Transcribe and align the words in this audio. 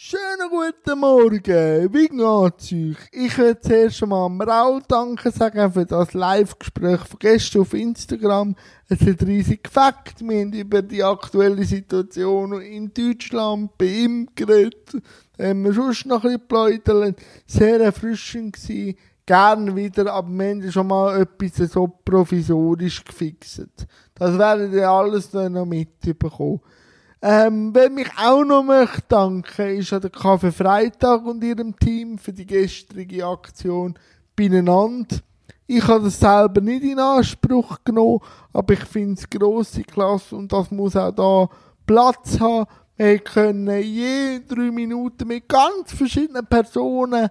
Schönen 0.00 0.48
guten 0.48 1.00
Morgen, 1.00 1.92
wie 1.92 2.06
geht's 2.06 2.72
euch? 2.72 3.08
Ich 3.10 3.36
will 3.36 3.58
zuerst 3.58 4.00
am 4.04 4.40
Raul 4.40 4.80
danken 4.86 5.32
sagen 5.32 5.72
für 5.72 5.86
das 5.86 6.14
Live-Gespräch 6.14 7.00
von 7.00 7.18
gestern 7.18 7.62
auf 7.62 7.74
Instagram. 7.74 8.54
Es 8.88 9.00
hat 9.00 9.26
riesig 9.26 9.64
gefackt. 9.64 10.20
Wir 10.20 10.42
haben 10.42 10.52
über 10.52 10.82
die 10.82 11.02
aktuelle 11.02 11.64
Situation 11.64 12.60
in 12.60 12.94
Deutschland 12.94 13.76
bei 13.76 13.86
ihm 13.86 14.28
geredet. 14.36 15.02
Haben 15.36 15.64
wir 15.64 15.72
sonst 15.72 16.06
noch 16.06 16.22
ein 16.22 16.38
bisschen 16.38 16.78
geplaudert. 16.78 17.20
Sehr 17.48 17.80
erfrischend 17.80 18.52
gewesen. 18.54 18.96
Gerne 19.26 19.74
wieder, 19.74 20.12
aber 20.12 20.28
wir 20.30 20.48
haben 20.48 20.70
schon 20.70 20.86
mal 20.86 21.22
etwas 21.22 21.72
so 21.72 21.88
provisorisch 21.88 23.02
gefixt. 23.02 23.66
Das 24.14 24.38
werdet 24.38 24.74
ihr 24.74 24.88
alles 24.88 25.32
noch 25.32 25.66
mitbekommen. 25.66 26.60
Ähm, 27.20 27.70
wer 27.74 27.90
mich 27.90 28.08
auch 28.16 28.44
noch 28.44 28.62
möchte 28.62 29.02
danken, 29.08 29.78
ist 29.78 29.92
an 29.92 30.02
der 30.02 30.10
Kaffee 30.10 30.52
Freitag 30.52 31.24
und 31.24 31.42
ihrem 31.42 31.76
Team 31.76 32.16
für 32.16 32.32
die 32.32 32.46
gestrige 32.46 33.26
Aktion 33.26 33.98
beieinander. 34.36 35.16
Ich 35.66 35.86
habe 35.88 36.04
das 36.04 36.20
selber 36.20 36.60
nicht 36.60 36.84
in 36.84 37.00
Anspruch 37.00 37.78
genommen, 37.84 38.20
aber 38.52 38.74
ich 38.74 38.84
finde 38.84 39.20
es 39.20 39.28
grosse 39.28 39.82
Klasse 39.82 40.36
und 40.36 40.52
das 40.52 40.70
muss 40.70 40.94
auch 40.94 41.10
da 41.10 41.48
Platz 41.84 42.38
haben. 42.38 42.66
Wir 42.96 43.18
können 43.18 43.68
je 43.82 44.40
drei 44.46 44.70
Minuten 44.70 45.26
mit 45.26 45.48
ganz 45.48 45.92
verschiedenen 45.92 46.46
Personen 46.46 47.28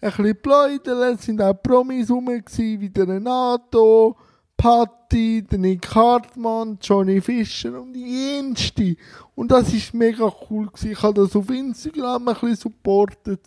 ein 0.00 0.10
bisschen 0.10 0.42
plaudern. 0.42 1.14
Es 1.14 1.22
sind 1.22 1.40
auch 1.40 1.54
Promis 1.62 2.10
rum, 2.10 2.28
wie 2.28 2.90
der 2.90 3.06
Renato, 3.06 4.16
Patti, 4.58 5.44
Nick 5.52 5.94
Hartmann, 5.94 6.78
Johnny 6.82 7.20
Fischer 7.20 7.80
und 7.80 7.92
die 7.92 8.04
jenste. 8.04 8.96
Und 9.36 9.52
das 9.52 9.72
ist 9.72 9.94
mega 9.94 10.30
cool 10.50 10.66
gewesen. 10.66 10.90
Ich 10.90 11.02
habe 11.02 11.22
das 11.22 11.36
auf 11.36 11.48
Instagram 11.48 12.26
ein 12.26 12.34
bisschen 12.34 12.56
supportet. 12.56 13.40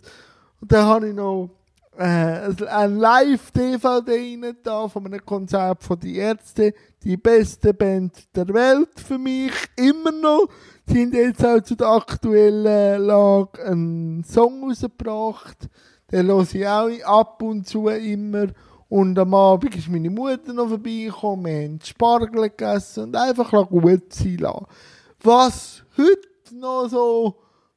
Und 0.58 0.72
dann 0.72 0.86
habe 0.86 1.08
ich 1.10 1.14
noch 1.14 1.50
äh, 1.98 2.48
ein 2.66 2.96
Live-DVD 2.96 4.10
rein 4.10 4.56
da 4.62 4.88
von 4.88 5.04
einem 5.04 5.22
Konzert 5.24 5.82
von 5.82 6.00
die 6.00 6.16
Ärzte. 6.16 6.72
Die 7.04 7.18
beste 7.18 7.74
Band 7.74 8.34
der 8.34 8.48
Welt 8.48 8.98
für 8.98 9.18
mich. 9.18 9.52
Immer 9.76 10.12
noch. 10.12 10.48
Sie 10.86 11.02
haben 11.02 11.12
jetzt 11.12 11.44
auch 11.44 11.60
zu 11.60 11.74
der 11.74 11.88
aktuellen 11.88 13.02
Lage 13.02 13.62
einen 13.66 14.24
Song 14.24 14.64
rausgebracht. 14.64 15.68
Den 16.10 16.28
höre 16.28 16.54
ich 16.54 16.66
auch 16.66 17.04
ab 17.04 17.42
und 17.42 17.68
zu 17.68 17.88
immer. 17.88 18.46
Und 18.92 19.18
am 19.18 19.32
Abend 19.32 19.74
ist 19.74 19.88
meine 19.88 20.10
Mutter 20.10 20.52
noch 20.52 20.68
vorbeigekommen, 20.68 21.46
wir 21.46 21.64
haben 21.64 21.80
Spargel 21.82 22.50
gegessen 22.50 23.04
und 23.04 23.16
einfach 23.16 23.50
gut 23.66 24.12
sein 24.12 24.36
lassen. 24.36 24.66
Was 25.22 25.82
heute 25.96 26.54
noch 26.54 26.88
so, 26.88 27.36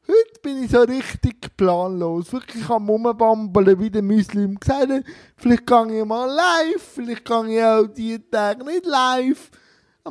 heute 0.09 0.39
bin 0.43 0.65
ich 0.65 0.71
so 0.71 0.81
richtig 0.81 1.55
planlos, 1.55 2.33
wirklich 2.33 2.69
am 2.69 2.89
Rumbambeln, 2.89 3.79
wie 3.79 3.89
der 3.89 4.01
Muslim 4.01 4.59
gesagt 4.59 4.91
hat, 4.91 5.03
vielleicht 5.37 5.65
gehe 5.65 5.99
ich 6.01 6.05
mal 6.05 6.25
live, 6.25 6.83
vielleicht 6.83 7.23
gehe 7.23 7.47
ich 7.47 7.63
auch 7.63 7.87
die 7.87 8.19
Tage 8.29 8.65
nicht 8.65 8.85
live. 8.85 9.51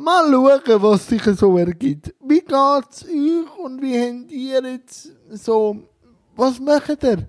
Mal 0.01 0.31
schauen, 0.31 0.81
was 0.81 1.07
sich 1.07 1.21
so 1.21 1.55
ergibt. 1.55 2.15
Wie 2.19 2.39
geht's 2.39 3.05
euch 3.05 3.59
und 3.63 3.79
wie 3.79 4.01
habt 4.01 4.31
ihr 4.31 4.71
jetzt 4.71 5.11
so, 5.29 5.83
was 6.35 6.59
macht 6.59 7.03
ihr? 7.03 7.27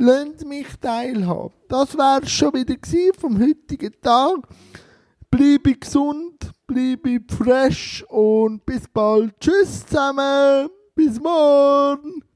Lasst 0.00 0.46
mich 0.46 0.68
teilhaben. 0.80 1.52
Das 1.68 1.98
wäre 1.98 2.24
schon 2.28 2.54
wieder 2.54 2.76
vom 3.18 3.36
heutigen 3.36 3.92
Tag. 4.00 4.46
Bleibe 5.28 5.74
gesund, 5.74 6.52
bleibe 6.68 7.18
fresh 7.28 8.04
und 8.08 8.64
bis 8.64 8.86
bald. 8.86 9.34
Tschüss 9.40 9.84
zusammen. 9.84 10.68
Bis 10.94 11.20
morgen. 11.20 12.27